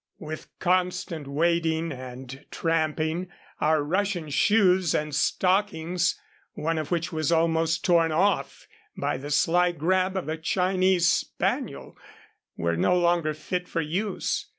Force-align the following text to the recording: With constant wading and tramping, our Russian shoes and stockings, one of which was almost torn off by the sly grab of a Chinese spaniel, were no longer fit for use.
With 0.17 0.47
constant 0.57 1.27
wading 1.27 1.91
and 1.91 2.43
tramping, 2.49 3.27
our 3.59 3.83
Russian 3.83 4.31
shoes 4.31 4.95
and 4.95 5.13
stockings, 5.13 6.19
one 6.53 6.79
of 6.79 6.89
which 6.89 7.13
was 7.13 7.31
almost 7.31 7.85
torn 7.85 8.11
off 8.11 8.65
by 8.97 9.17
the 9.17 9.29
sly 9.29 9.71
grab 9.73 10.17
of 10.17 10.27
a 10.27 10.37
Chinese 10.37 11.07
spaniel, 11.07 11.95
were 12.57 12.75
no 12.75 12.97
longer 12.97 13.35
fit 13.35 13.67
for 13.67 13.81
use. 13.81 14.47